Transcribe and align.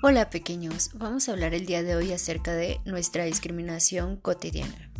Hola 0.00 0.30
pequeños, 0.30 0.90
vamos 0.94 1.28
a 1.28 1.32
hablar 1.32 1.54
el 1.54 1.66
día 1.66 1.82
de 1.82 1.96
hoy 1.96 2.12
acerca 2.12 2.54
de 2.54 2.80
nuestra 2.84 3.24
discriminación 3.24 4.16
cotidiana. 4.16 4.92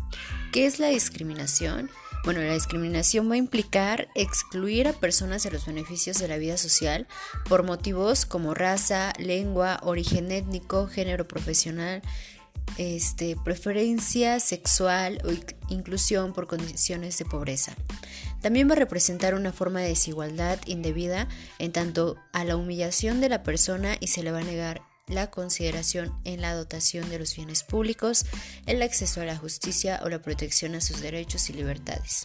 ¿Qué 0.51 0.65
es 0.65 0.77
la 0.77 0.89
discriminación? 0.89 1.89
Bueno, 2.25 2.41
la 2.41 2.53
discriminación 2.53 3.29
va 3.29 3.35
a 3.35 3.37
implicar 3.37 4.09
excluir 4.13 4.89
a 4.89 4.93
personas 4.93 5.43
de 5.43 5.51
los 5.51 5.65
beneficios 5.65 6.19
de 6.19 6.27
la 6.27 6.35
vida 6.35 6.57
social 6.57 7.07
por 7.47 7.63
motivos 7.63 8.25
como 8.25 8.53
raza, 8.53 9.13
lengua, 9.17 9.79
origen 9.83 10.33
étnico, 10.33 10.87
género 10.87 11.25
profesional, 11.25 12.01
este, 12.77 13.37
preferencia 13.37 14.41
sexual 14.41 15.21
o 15.23 15.31
inclusión 15.73 16.33
por 16.33 16.47
condiciones 16.47 17.17
de 17.17 17.23
pobreza. 17.23 17.73
También 18.41 18.67
va 18.67 18.73
a 18.73 18.79
representar 18.79 19.33
una 19.33 19.53
forma 19.53 19.79
de 19.79 19.87
desigualdad 19.87 20.59
indebida 20.65 21.29
en 21.57 21.71
tanto 21.71 22.17
a 22.33 22.43
la 22.43 22.57
humillación 22.57 23.21
de 23.21 23.29
la 23.29 23.43
persona 23.43 23.95
y 24.01 24.07
se 24.07 24.23
le 24.23 24.33
va 24.33 24.39
a 24.39 24.43
negar 24.43 24.88
la 25.09 25.29
consideración 25.29 26.13
en 26.23 26.41
la 26.41 26.53
dotación 26.53 27.09
de 27.09 27.19
los 27.19 27.35
bienes 27.35 27.63
públicos, 27.63 28.25
el 28.65 28.81
acceso 28.81 29.21
a 29.21 29.25
la 29.25 29.37
justicia 29.37 29.99
o 30.03 30.09
la 30.09 30.21
protección 30.21 30.75
a 30.75 30.81
sus 30.81 31.01
derechos 31.01 31.49
y 31.49 31.53
libertades. 31.53 32.23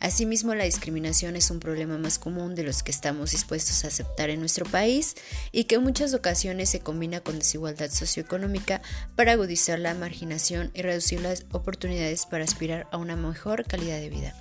Asimismo, 0.00 0.54
la 0.54 0.64
discriminación 0.64 1.36
es 1.36 1.50
un 1.50 1.60
problema 1.60 1.98
más 1.98 2.18
común 2.18 2.54
de 2.54 2.62
los 2.62 2.82
que 2.82 2.90
estamos 2.90 3.32
dispuestos 3.32 3.84
a 3.84 3.88
aceptar 3.88 4.30
en 4.30 4.40
nuestro 4.40 4.64
país 4.66 5.14
y 5.52 5.64
que 5.64 5.76
en 5.76 5.82
muchas 5.82 6.14
ocasiones 6.14 6.68
se 6.68 6.80
combina 6.80 7.20
con 7.20 7.38
desigualdad 7.38 7.90
socioeconómica 7.90 8.82
para 9.16 9.32
agudizar 9.32 9.78
la 9.78 9.94
marginación 9.94 10.70
y 10.74 10.82
reducir 10.82 11.20
las 11.20 11.46
oportunidades 11.52 12.26
para 12.26 12.44
aspirar 12.44 12.86
a 12.92 12.98
una 12.98 13.16
mejor 13.16 13.64
calidad 13.64 13.98
de 13.98 14.10
vida. 14.10 14.34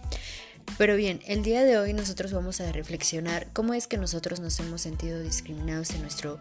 Pero 0.78 0.96
bien, 0.96 1.22
el 1.26 1.42
día 1.42 1.64
de 1.64 1.80
hoy 1.80 1.94
nosotros 1.94 2.32
vamos 2.32 2.62
a 2.62 2.72
reflexionar 2.72 3.52
cómo 3.52 3.74
es 3.74 3.88
que 3.88 3.98
nosotros 3.98 4.40
nos 4.40 4.60
hemos 4.60 4.82
sentido 4.82 5.20
discriminados 5.20 5.90
en 5.90 6.02
nuestro 6.02 6.40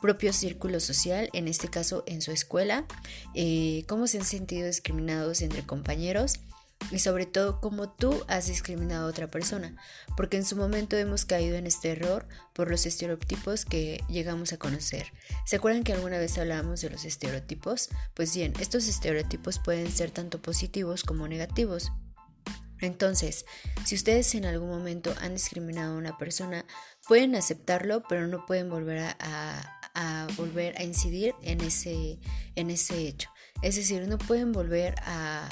propio 0.00 0.32
círculo 0.32 0.80
social, 0.80 1.30
en 1.32 1.46
este 1.46 1.68
caso 1.68 2.02
en 2.06 2.20
su 2.20 2.32
escuela, 2.32 2.84
eh, 3.34 3.84
cómo 3.86 4.08
se 4.08 4.18
han 4.18 4.24
sentido 4.24 4.66
discriminados 4.66 5.40
entre 5.40 5.64
compañeros 5.64 6.40
y 6.90 6.98
sobre 6.98 7.26
todo 7.26 7.60
cómo 7.60 7.88
tú 7.88 8.24
has 8.26 8.48
discriminado 8.48 9.06
a 9.06 9.10
otra 9.10 9.28
persona, 9.28 9.76
porque 10.16 10.36
en 10.36 10.44
su 10.44 10.56
momento 10.56 10.96
hemos 10.96 11.24
caído 11.24 11.56
en 11.56 11.66
este 11.68 11.92
error 11.92 12.26
por 12.54 12.68
los 12.68 12.86
estereotipos 12.86 13.64
que 13.64 14.02
llegamos 14.08 14.52
a 14.52 14.58
conocer. 14.58 15.12
¿Se 15.44 15.56
acuerdan 15.56 15.84
que 15.84 15.92
alguna 15.92 16.18
vez 16.18 16.36
hablábamos 16.38 16.80
de 16.80 16.90
los 16.90 17.04
estereotipos? 17.04 17.88
Pues 18.14 18.34
bien, 18.34 18.52
estos 18.58 18.88
estereotipos 18.88 19.60
pueden 19.60 19.90
ser 19.92 20.10
tanto 20.10 20.42
positivos 20.42 21.04
como 21.04 21.28
negativos. 21.28 21.92
Entonces, 22.80 23.46
si 23.84 23.94
ustedes 23.94 24.34
en 24.34 24.44
algún 24.44 24.68
momento 24.68 25.14
han 25.20 25.34
discriminado 25.34 25.94
a 25.94 25.98
una 25.98 26.18
persona, 26.18 26.64
pueden 27.06 27.34
aceptarlo, 27.34 28.02
pero 28.08 28.26
no 28.26 28.44
pueden 28.46 28.68
volver 28.68 29.16
a, 29.18 29.72
volver 30.36 30.76
a 30.78 30.82
incidir 30.82 31.34
en 31.42 31.60
ese, 31.62 32.18
en 32.54 32.70
ese 32.70 33.08
hecho. 33.08 33.30
Es 33.62 33.76
decir, 33.76 34.06
no 34.06 34.18
pueden 34.18 34.52
volver 34.52 34.94
a, 35.02 35.48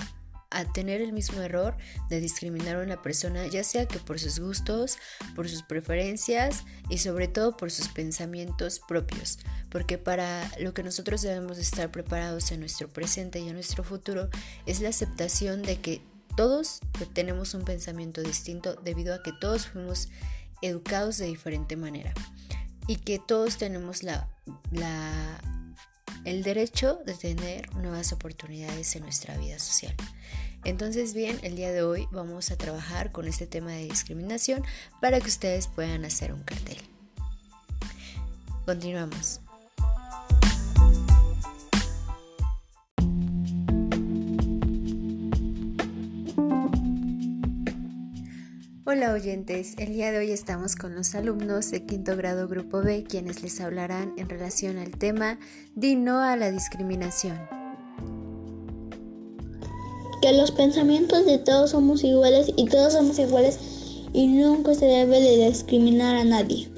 a 0.54 0.64
tener 0.72 1.00
el 1.00 1.12
mismo 1.12 1.40
error 1.40 1.76
de 2.08 2.20
discriminar 2.20 2.76
a 2.76 2.82
una 2.82 3.02
persona, 3.02 3.46
ya 3.46 3.64
sea 3.64 3.86
que 3.86 3.98
por 3.98 4.20
sus 4.20 4.38
gustos, 4.38 4.98
por 5.34 5.48
sus 5.48 5.62
preferencias 5.62 6.64
y 6.88 6.98
sobre 6.98 7.28
todo 7.28 7.56
por 7.56 7.70
sus 7.70 7.88
pensamientos 7.88 8.80
propios, 8.86 9.38
porque 9.68 9.98
para 9.98 10.48
lo 10.60 10.72
que 10.72 10.84
nosotros 10.84 11.22
debemos 11.22 11.58
estar 11.58 11.90
preparados 11.90 12.52
en 12.52 12.60
nuestro 12.60 12.88
presente 12.88 13.40
y 13.40 13.48
en 13.48 13.54
nuestro 13.54 13.82
futuro 13.82 14.28
es 14.66 14.80
la 14.80 14.90
aceptación 14.90 15.62
de 15.62 15.80
que 15.80 16.02
todos 16.36 16.80
tenemos 17.12 17.54
un 17.54 17.64
pensamiento 17.64 18.22
distinto 18.22 18.74
debido 18.74 19.14
a 19.14 19.22
que 19.22 19.32
todos 19.32 19.66
fuimos 19.66 20.08
educados 20.62 21.18
de 21.18 21.26
diferente 21.26 21.76
manera 21.76 22.12
y 22.86 22.96
que 22.96 23.18
todos 23.18 23.56
tenemos 23.56 24.02
la, 24.02 24.28
el 26.24 26.42
derecho 26.42 27.00
de 27.06 27.14
tener 27.14 27.74
nuevas 27.76 28.12
oportunidades 28.12 28.94
en 28.96 29.02
nuestra 29.02 29.36
vida 29.36 29.58
social. 29.58 29.94
Entonces 30.64 31.12
bien, 31.12 31.38
el 31.42 31.56
día 31.56 31.72
de 31.72 31.82
hoy 31.82 32.08
vamos 32.10 32.50
a 32.50 32.56
trabajar 32.56 33.12
con 33.12 33.26
este 33.26 33.46
tema 33.46 33.72
de 33.72 33.84
discriminación 33.84 34.64
para 35.00 35.20
que 35.20 35.28
ustedes 35.28 35.68
puedan 35.68 36.04
hacer 36.04 36.32
un 36.32 36.42
cartel. 36.42 36.78
Continuamos. 38.64 39.43
Hola 48.86 49.14
oyentes, 49.14 49.76
el 49.78 49.94
día 49.94 50.12
de 50.12 50.18
hoy 50.18 50.30
estamos 50.30 50.76
con 50.76 50.94
los 50.94 51.14
alumnos 51.14 51.70
de 51.70 51.86
quinto 51.86 52.18
grado 52.18 52.48
grupo 52.48 52.82
B 52.82 53.02
quienes 53.08 53.42
les 53.42 53.58
hablarán 53.62 54.12
en 54.18 54.28
relación 54.28 54.76
al 54.76 54.90
tema 54.90 55.38
Di 55.74 55.96
no 55.96 56.20
a 56.20 56.36
la 56.36 56.50
discriminación. 56.50 57.48
Que 60.20 60.34
los 60.34 60.50
pensamientos 60.50 61.24
de 61.24 61.38
todos 61.38 61.70
somos 61.70 62.04
iguales 62.04 62.52
y 62.56 62.66
todos 62.66 62.92
somos 62.92 63.18
iguales 63.18 63.58
y 64.12 64.26
nunca 64.26 64.74
se 64.74 64.84
debe 64.84 65.18
de 65.18 65.46
discriminar 65.48 66.16
a 66.16 66.24
nadie. 66.24 66.68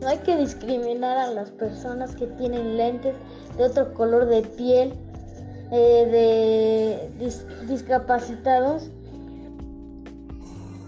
No 0.00 0.08
hay 0.08 0.18
que 0.20 0.34
discriminar 0.38 1.18
a 1.18 1.30
las 1.30 1.50
personas 1.50 2.16
que 2.16 2.26
tienen 2.26 2.78
lentes 2.78 3.14
de 3.58 3.64
otro 3.64 3.92
color 3.92 4.30
de 4.30 4.40
piel, 4.40 4.94
eh, 5.72 7.10
de 7.20 7.66
discapacitados 7.66 8.92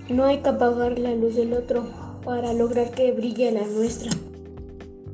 no 0.08 0.24
hay 0.24 0.38
que 0.38 0.48
apagar 0.48 0.98
la 0.98 1.14
luz 1.14 1.36
del 1.36 1.52
otro 1.52 1.86
para 2.24 2.52
lograr 2.52 2.90
que 2.90 3.12
brille 3.12 3.52
la 3.52 3.66
nuestra. 3.66 4.10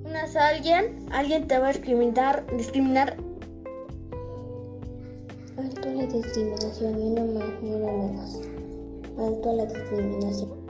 Unas 0.04 0.36
a 0.36 0.48
alguien, 0.48 1.06
alguien 1.10 1.46
te 1.48 1.58
va 1.58 1.68
a 1.68 1.72
discriminar, 1.72 2.46
discriminar. 2.56 3.16
Alto 5.56 5.88
a 5.88 5.92
la 5.92 6.06
discriminación 6.06 7.00
y 7.00 7.10
no 7.10 7.26
más 7.26 7.62
ni 7.62 7.70
menos. 7.70 8.40
Alto 9.18 9.50
a 9.50 9.54
la 9.54 9.66
discriminación. 9.66 10.64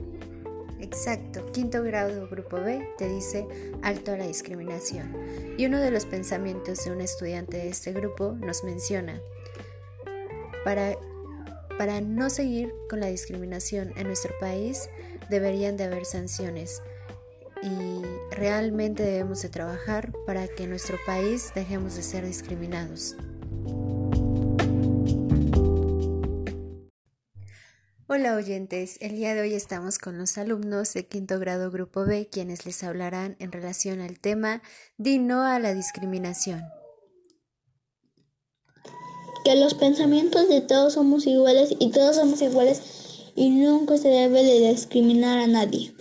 Exacto, 0.80 1.44
quinto 1.52 1.82
grado 1.82 2.28
grupo 2.28 2.56
B 2.56 2.86
te 2.98 3.08
dice 3.08 3.46
alto 3.82 4.12
a 4.12 4.16
la 4.16 4.26
discriminación. 4.26 5.12
Y 5.56 5.66
uno 5.66 5.80
de 5.80 5.90
los 5.90 6.04
pensamientos 6.04 6.84
de 6.84 6.92
un 6.92 7.00
estudiante 7.00 7.56
de 7.56 7.68
este 7.68 7.92
grupo 7.92 8.32
nos 8.32 8.64
menciona, 8.64 9.20
para 10.64 10.96
para 11.78 12.00
no 12.00 12.30
seguir 12.30 12.72
con 12.88 13.00
la 13.00 13.06
discriminación 13.06 13.92
en 13.96 14.06
nuestro 14.06 14.32
país, 14.40 14.88
deberían 15.30 15.76
de 15.76 15.84
haber 15.84 16.04
sanciones. 16.04 16.82
Y 17.62 18.02
realmente 18.34 19.02
debemos 19.02 19.42
de 19.42 19.48
trabajar 19.48 20.12
para 20.26 20.46
que 20.48 20.64
en 20.64 20.70
nuestro 20.70 20.98
país 21.06 21.52
dejemos 21.54 21.96
de 21.96 22.02
ser 22.02 22.26
discriminados. 22.26 23.16
Hola 28.06 28.36
oyentes, 28.36 28.98
el 29.00 29.16
día 29.16 29.34
de 29.34 29.40
hoy 29.40 29.54
estamos 29.54 29.98
con 29.98 30.18
los 30.18 30.36
alumnos 30.36 30.92
de 30.92 31.06
quinto 31.06 31.38
grado 31.38 31.70
grupo 31.70 32.04
B 32.04 32.28
quienes 32.30 32.66
les 32.66 32.84
hablarán 32.84 33.34
en 33.38 33.50
relación 33.50 34.00
al 34.00 34.20
tema 34.20 34.62
Di 34.98 35.18
no 35.18 35.42
a 35.42 35.58
la 35.58 35.74
discriminación 35.74 36.62
que 39.44 39.54
los 39.56 39.74
pensamientos 39.74 40.48
de 40.48 40.62
todos 40.62 40.94
somos 40.94 41.26
iguales 41.26 41.74
y 41.78 41.90
todos 41.90 42.16
somos 42.16 42.40
iguales 42.40 43.32
y 43.36 43.50
nunca 43.50 43.98
se 43.98 44.08
debe 44.08 44.42
de 44.42 44.70
discriminar 44.70 45.38
a 45.38 45.46
nadie. 45.46 45.92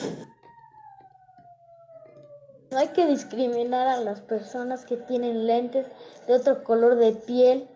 No 2.71 2.77
hay 2.79 2.87
que 2.87 3.05
discriminar 3.05 3.87
a 3.87 3.99
las 3.99 4.21
personas 4.21 4.85
que 4.85 4.97
tienen 4.97 5.45
lentes 5.45 5.85
de 6.25 6.33
otro 6.33 6.63
color 6.63 6.95
de 6.95 7.11
piel, 7.11 7.67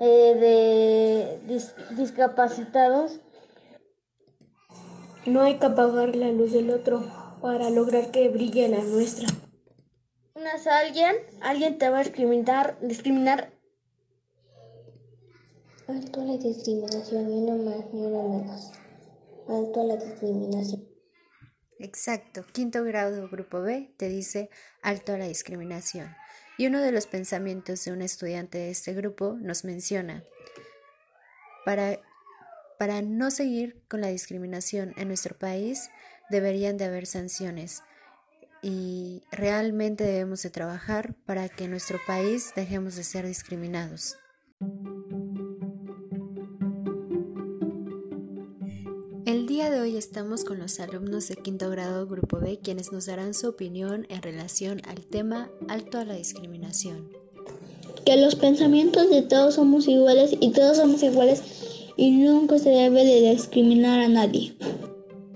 eh, 0.00 1.38
de 1.46 1.96
discapacitados. 1.96 3.20
No 5.26 5.42
hay 5.42 5.58
que 5.58 5.66
apagar 5.66 6.16
la 6.16 6.30
luz 6.32 6.52
del 6.52 6.70
otro 6.70 7.04
para 7.42 7.68
lograr 7.70 8.10
que 8.10 8.28
brille 8.28 8.68
la 8.68 8.82
nuestra. 8.82 9.28
Alguien, 10.70 11.16
alguien 11.40 11.78
te 11.78 11.88
va 11.88 11.98
a 11.98 12.02
discriminar, 12.02 12.78
discriminar 12.80 13.52
Alto 15.88 16.20
a 16.20 16.24
la 16.24 16.36
discriminación 16.36 17.30
y 17.30 17.40
no 17.40 17.56
más 17.58 17.92
ni 17.92 18.06
uno 18.06 18.38
menos. 18.38 18.72
Alto 19.48 19.80
a 19.80 19.84
la 19.84 19.96
discriminación. 19.96 20.88
Exacto, 21.80 22.44
quinto 22.52 22.84
grado 22.84 23.28
grupo 23.28 23.60
B 23.60 23.92
te 23.96 24.08
dice 24.08 24.50
alto 24.82 25.14
a 25.14 25.18
la 25.18 25.26
discriminación. 25.26 26.14
Y 26.56 26.66
uno 26.66 26.80
de 26.80 26.92
los 26.92 27.06
pensamientos 27.06 27.84
de 27.84 27.92
un 27.92 28.02
estudiante 28.02 28.58
de 28.58 28.70
este 28.70 28.94
grupo 28.94 29.36
nos 29.40 29.64
menciona, 29.64 30.22
para, 31.64 31.98
para 32.78 33.02
no 33.02 33.32
seguir 33.32 33.82
con 33.88 34.00
la 34.00 34.08
discriminación 34.08 34.94
en 34.96 35.08
nuestro 35.08 35.36
país, 35.36 35.90
deberían 36.30 36.76
de 36.76 36.84
haber 36.84 37.06
sanciones 37.06 37.82
y 38.62 39.24
realmente 39.32 40.04
debemos 40.04 40.42
de 40.42 40.50
trabajar 40.50 41.16
para 41.26 41.48
que 41.48 41.64
en 41.64 41.72
nuestro 41.72 41.98
país 42.06 42.52
dejemos 42.54 42.94
de 42.94 43.02
ser 43.02 43.26
discriminados. 43.26 44.16
Día 49.62 49.70
de 49.70 49.80
hoy 49.80 49.96
estamos 49.96 50.44
con 50.44 50.58
los 50.58 50.80
alumnos 50.80 51.28
de 51.28 51.36
quinto 51.36 51.70
grado 51.70 52.08
Grupo 52.08 52.40
B 52.40 52.58
quienes 52.60 52.90
nos 52.90 53.06
darán 53.06 53.32
su 53.32 53.48
opinión 53.48 54.08
en 54.08 54.20
relación 54.20 54.82
al 54.88 55.06
tema 55.06 55.50
alto 55.68 55.98
a 55.98 56.04
la 56.04 56.14
discriminación. 56.14 57.10
Que 58.04 58.16
los 58.16 58.34
pensamientos 58.34 59.08
de 59.08 59.22
todos 59.22 59.54
somos 59.54 59.86
iguales 59.86 60.34
y 60.40 60.50
todos 60.50 60.78
somos 60.78 61.00
iguales 61.04 61.44
y 61.96 62.10
nunca 62.10 62.58
se 62.58 62.70
debe 62.70 63.04
de 63.04 63.30
discriminar 63.30 64.00
a 64.00 64.08
nadie. 64.08 64.56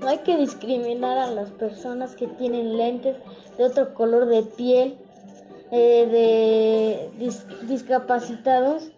No 0.00 0.08
hay 0.08 0.18
que 0.18 0.36
discriminar 0.36 1.18
a 1.18 1.30
las 1.30 1.52
personas 1.52 2.16
que 2.16 2.26
tienen 2.26 2.76
lentes 2.76 3.16
de 3.56 3.64
otro 3.64 3.94
color 3.94 4.26
de 4.26 4.42
piel, 4.42 4.96
eh, 5.70 7.08
de 7.20 7.68
discapacitados. 7.68 8.90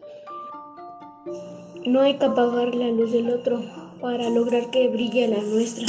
No 1.85 2.01
hay 2.01 2.17
que 2.17 2.25
apagar 2.25 2.75
la 2.75 2.89
luz 2.89 3.13
del 3.13 3.29
otro 3.29 3.88
para 4.01 4.31
lograr 4.31 4.71
que 4.71 4.89
brille 4.89 5.29
la 5.29 5.43
nuestra. 5.43 5.87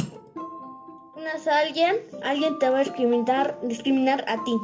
a 1.48 1.60
alguien, 1.60 1.96
alguien 2.24 2.60
te 2.60 2.70
va 2.70 2.80
a 2.80 2.84
discriminar, 2.84 3.60
discriminar 3.64 4.26
a 4.28 4.44
ti. 4.44 4.56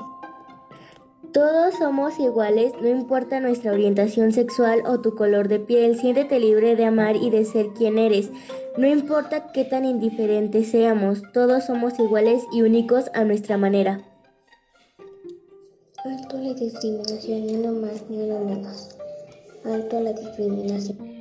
Todos 1.31 1.75
somos 1.75 2.17
iguales, 2.19 2.71
no 2.81 2.87
importa 2.87 3.41
nuestra 3.41 3.73
orientación 3.73 4.31
sexual 4.31 4.83
o 4.85 5.01
tu 5.01 5.15
color 5.15 5.49
de 5.49 5.59
piel, 5.59 5.99
siéntete 5.99 6.39
libre 6.39 6.75
de 6.75 6.85
amar 6.85 7.17
y 7.17 7.29
de 7.29 7.43
ser 7.43 7.67
quien 7.77 7.97
eres. 7.97 8.29
No 8.77 8.87
importa 8.87 9.51
qué 9.51 9.65
tan 9.65 9.83
indiferentes 9.83 10.71
seamos, 10.71 11.21
todos 11.33 11.65
somos 11.65 11.99
iguales 11.99 12.43
y 12.53 12.61
únicos 12.61 13.11
a 13.13 13.25
nuestra 13.25 13.57
manera. 13.57 14.01
Alto 16.05 16.37
la 16.37 16.53
discriminación, 16.53 17.47
ni 17.47 17.55
uno 17.55 17.81
más 17.81 18.09
ni 18.09 18.17
uno 18.17 18.39
menos. 18.39 18.95
Alto 19.65 19.99
la 19.99 20.13
discriminación. 20.13 21.14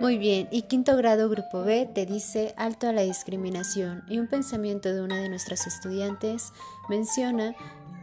Muy 0.00 0.18
bien, 0.18 0.48
y 0.50 0.62
quinto 0.62 0.96
grado 0.96 1.28
grupo 1.28 1.62
B 1.62 1.88
te 1.92 2.06
dice 2.06 2.54
alto 2.56 2.88
a 2.88 2.92
la 2.92 3.02
discriminación 3.02 4.02
y 4.08 4.18
un 4.18 4.28
pensamiento 4.28 4.92
de 4.92 5.00
una 5.00 5.16
de 5.16 5.28
nuestras 5.28 5.66
estudiantes 5.66 6.52
menciona 6.88 7.54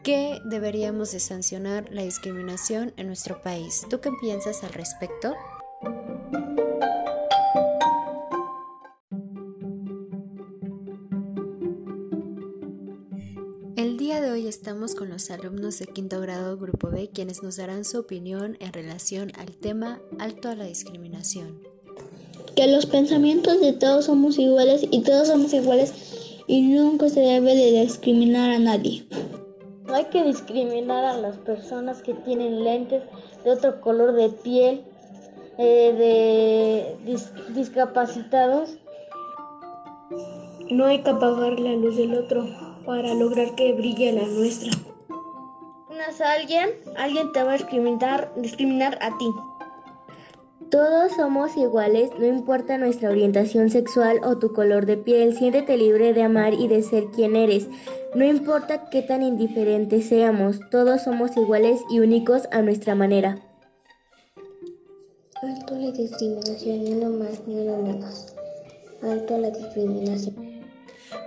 que 0.03 0.41
deberíamos 0.44 1.12
de 1.12 1.19
sancionar 1.19 1.88
la 1.91 2.01
discriminación 2.01 2.94
en 2.97 3.07
nuestro 3.07 3.41
país. 3.41 3.85
¿Tú 3.89 4.01
qué 4.01 4.12
piensas 4.19 4.63
al 4.63 4.74
respecto? 4.74 5.33
El 13.75 13.97
día 13.97 14.19
de 14.19 14.31
hoy 14.31 14.47
estamos 14.47 14.95
con 14.95 15.09
los 15.09 15.30
alumnos 15.31 15.80
de 15.80 15.88
quinto 15.88 16.19
grado 16.21 16.57
Grupo 16.57 16.89
B 16.89 17.12
quienes 17.13 17.44
nos 17.44 17.57
darán 17.57 17.85
su 17.85 18.00
opinión 18.00 18.57
en 18.59 18.74
relación 18.74 19.31
al 19.38 19.56
tema 19.56 20.01
alto 20.19 20.50
a 20.50 20.56
la 20.56 20.65
discriminación 20.65 21.72
que 22.55 22.67
los 22.67 22.85
pensamientos 22.85 23.59
de 23.59 23.73
todos 23.73 24.05
somos 24.05 24.38
iguales 24.38 24.85
y 24.91 25.01
todos 25.01 25.27
somos 25.27 25.53
iguales 25.53 25.94
y 26.47 26.61
nunca 26.61 27.09
se 27.09 27.21
debe 27.21 27.55
de 27.55 27.81
discriminar 27.81 28.51
a 28.51 28.59
nadie. 28.59 29.05
No 29.85 29.95
hay 29.95 30.05
que 30.05 30.23
discriminar 30.23 31.03
a 31.05 31.17
las 31.17 31.38
personas 31.38 32.01
que 32.01 32.13
tienen 32.13 32.63
lentes 32.63 33.03
de 33.44 33.51
otro 33.51 33.81
color 33.81 34.13
de 34.13 34.29
piel, 34.29 34.83
eh, 35.57 36.97
de 37.07 37.53
discapacitados. 37.53 38.77
No 40.69 40.85
hay 40.85 41.03
que 41.03 41.09
apagar 41.09 41.59
la 41.59 41.73
luz 41.73 41.97
del 41.97 42.15
otro 42.15 42.47
para 42.85 43.13
lograr 43.13 43.56
que 43.56 43.73
brille 43.73 44.13
la 44.13 44.25
nuestra. 44.25 44.71
a 46.19 46.31
alguien, 46.31 46.69
alguien 46.97 47.31
te 47.31 47.44
va 47.44 47.51
a 47.51 47.57
discriminar, 47.57 48.31
discriminar 48.35 48.97
a 49.01 49.17
ti. 49.17 49.25
Todos 50.73 51.11
somos 51.11 51.55
iguales, 51.55 52.09
no 52.17 52.25
importa 52.25 52.79
nuestra 52.79 53.11
orientación 53.11 53.69
sexual 53.69 54.21
o 54.23 54.39
tu 54.39 54.53
color 54.53 54.87
de 54.87 54.97
piel, 54.97 55.37
siéntete 55.37 55.77
libre 55.77 56.13
de 56.13 56.23
amar 56.23 56.55
y 56.55 56.67
de 56.67 56.81
ser 56.81 57.11
quien 57.15 57.35
eres. 57.35 57.67
No 58.15 58.25
importa 58.25 58.89
qué 58.89 59.03
tan 59.03 59.21
indiferentes 59.21 60.09
seamos, 60.09 60.59
todos 60.71 61.03
somos 61.03 61.37
iguales 61.37 61.79
y 61.91 61.99
únicos 61.99 62.47
a 62.51 62.63
nuestra 62.63 62.95
manera. 62.95 63.37
Alto 65.43 65.75
la 65.75 65.91
discriminación, 65.91 66.83
ni 66.83 66.93
uno 66.93 67.19
más 67.19 67.45
ni 67.45 67.53
uno 67.53 67.77
menos. 67.77 68.33
Alto 69.03 69.37
la 69.37 69.51
discriminación. 69.51 70.63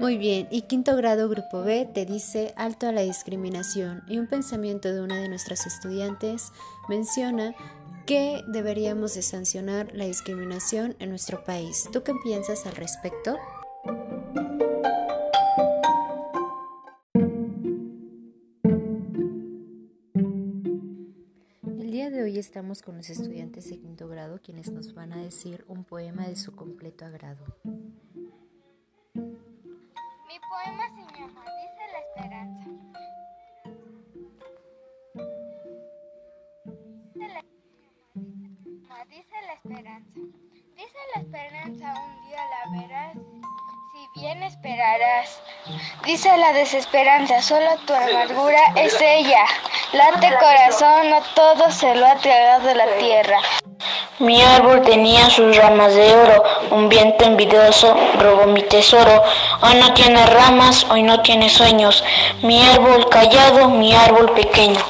Muy 0.01 0.19
bien, 0.19 0.49
y 0.51 0.63
quinto 0.63 0.97
grado 0.97 1.29
Grupo 1.29 1.63
B 1.63 1.89
te 1.95 2.05
dice 2.05 2.53
alto 2.57 2.89
a 2.89 2.93
la 2.93 3.03
discriminación 3.03 4.03
y 4.09 4.19
un 4.19 4.27
pensamiento 4.27 4.93
de 4.93 5.01
una 5.03 5.21
de 5.21 5.29
nuestras 5.29 5.67
estudiantes 5.67 6.51
menciona 6.89 7.55
que 8.07 8.45
deberíamos 8.47 9.15
de 9.17 9.23
sancionar 9.23 9.91
la 9.93 10.05
discriminación 10.05 10.95
en 11.01 11.11
nuestro 11.11 11.43
país. 11.43 11.89
¿Tú 11.93 12.05
qué 12.05 12.13
piensas 12.23 12.65
al 12.65 12.77
respecto? 12.77 13.37
El 21.65 21.91
día 21.91 22.11
de 22.11 22.23
hoy 22.23 22.39
estamos 22.39 22.81
con 22.81 22.97
los 22.97 23.11
estudiantes 23.11 23.69
de 23.71 23.81
quinto 23.81 24.07
grado 24.07 24.41
quienes 24.41 24.71
nos 24.71 24.95
van 24.95 25.13
a 25.13 25.23
decir 25.23 25.65
un 25.67 25.83
poema 25.83 26.29
de 26.29 26.37
su 26.37 26.55
completo 26.55 27.05
agrado. 27.05 27.45
Dice 46.05 46.37
la 46.37 46.53
desesperanza, 46.53 47.41
solo 47.41 47.67
tu 47.87 47.95
amargura 47.95 48.61
es 48.77 48.95
ella. 49.01 49.45
Late 49.93 50.35
corazón, 50.39 51.11
no 51.11 51.21
todo 51.35 51.71
se 51.71 51.95
lo 51.95 52.07
ha 52.07 52.17
tragado 52.17 52.69
de 52.69 52.75
la 52.75 52.87
tierra. 52.99 53.39
Mi 54.19 54.43
árbol 54.43 54.83
tenía 54.83 55.31
sus 55.31 55.57
ramas 55.57 55.95
de 55.95 56.15
oro, 56.15 56.43
un 56.71 56.89
viento 56.89 57.25
envidioso 57.25 57.97
robó 58.19 58.47
mi 58.47 58.63
tesoro. 58.63 59.23
Hoy 59.63 59.75
no 59.81 59.95
tiene 59.95 60.25
ramas, 60.27 60.87
hoy 60.91 61.03
no 61.03 61.23
tiene 61.23 61.49
sueños. 61.49 62.05
Mi 62.43 62.63
árbol 62.63 63.09
callado, 63.09 63.69
mi 63.71 63.95
árbol 63.95 64.33
pequeño. 64.33 64.81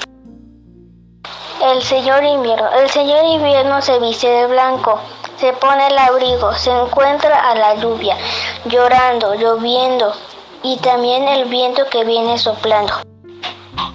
El 1.62 1.82
señor 1.82 2.22
invierno. 2.24 2.70
El 2.72 2.90
señor 2.90 3.24
invierno 3.24 3.80
se 3.80 3.98
viste 3.98 4.28
de 4.28 4.46
blanco, 4.46 5.00
se 5.38 5.52
pone 5.52 5.86
el 5.86 5.98
abrigo, 5.98 6.52
se 6.54 6.70
encuentra 6.70 7.50
a 7.50 7.54
la 7.54 7.74
lluvia, 7.74 8.16
llorando, 8.64 9.34
lloviendo 9.34 10.12
y 10.62 10.78
también 10.78 11.28
el 11.28 11.44
viento 11.44 11.86
que 11.90 12.04
viene 12.04 12.38
soplando. 12.38 12.94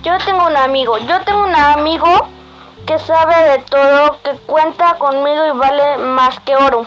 Yo 0.03 0.17
tengo 0.25 0.45
un 0.45 0.55
amigo, 0.55 0.97
yo 0.99 1.21
tengo 1.21 1.43
un 1.43 1.55
amigo 1.55 2.27
que 2.85 2.99
sabe 2.99 3.35
de 3.49 3.59
todo, 3.59 4.17
que 4.23 4.31
cuenta 4.45 4.95
conmigo 4.95 5.45
y 5.47 5.51
vale 5.51 5.97
más 5.97 6.39
que 6.41 6.55
oro. 6.55 6.85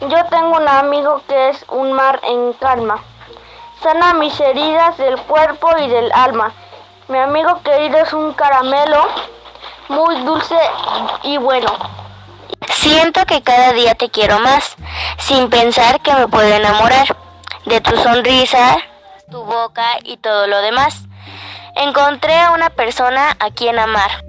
Yo 0.00 0.24
tengo 0.26 0.56
un 0.56 0.68
amigo 0.68 1.22
que 1.26 1.50
es 1.50 1.64
un 1.68 1.92
mar 1.92 2.20
en 2.24 2.52
calma. 2.54 3.02
Sana 3.82 4.14
mis 4.14 4.38
heridas 4.40 4.96
del 4.98 5.18
cuerpo 5.22 5.70
y 5.78 5.88
del 5.88 6.10
alma. 6.12 6.52
Mi 7.08 7.18
amigo 7.18 7.60
querido 7.62 7.98
es 7.98 8.12
un 8.12 8.32
caramelo 8.34 9.06
muy 9.88 10.20
dulce 10.22 10.58
y 11.22 11.38
bueno. 11.38 11.97
Siento 12.80 13.26
que 13.26 13.42
cada 13.42 13.72
día 13.72 13.96
te 13.96 14.08
quiero 14.08 14.38
más, 14.38 14.76
sin 15.18 15.50
pensar 15.50 16.00
que 16.00 16.14
me 16.14 16.28
puedo 16.28 16.46
enamorar 16.46 17.08
de 17.66 17.80
tu 17.80 17.96
sonrisa, 17.96 18.76
tu 19.28 19.42
boca 19.42 19.98
y 20.04 20.16
todo 20.18 20.46
lo 20.46 20.62
demás. 20.62 21.02
Encontré 21.74 22.38
a 22.38 22.52
una 22.52 22.70
persona 22.70 23.36
a 23.40 23.50
quien 23.50 23.80
amar. 23.80 24.27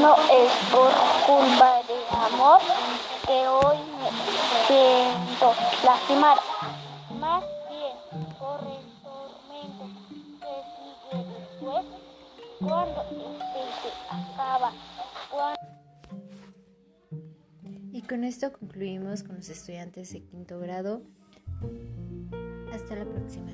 No 0.00 0.14
es 0.14 0.52
por 0.70 0.90
culpa 1.26 1.82
de 1.86 1.98
amor 2.16 2.60
que 3.26 3.46
hoy 3.46 3.76
me 3.98 4.10
siento 4.66 5.52
lastimar, 5.84 6.38
más 7.18 7.44
bien 7.68 8.24
por 8.38 8.60
el 8.60 8.84
tormento 9.02 9.84
que 10.40 10.54
sigue 10.76 11.24
después 11.38 11.84
cuando 12.60 13.02
este 13.02 13.62
se 13.82 13.90
acaba. 14.08 14.72
Y 17.92 18.02
con 18.02 18.24
esto 18.24 18.52
concluimos 18.52 19.22
con 19.22 19.36
los 19.36 19.50
estudiantes 19.50 20.12
de 20.14 20.22
quinto 20.22 20.58
grado. 20.60 21.02
Hasta 22.72 22.96
la 22.96 23.04
próxima. 23.04 23.50